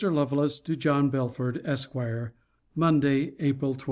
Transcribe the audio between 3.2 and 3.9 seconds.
APRIL 24.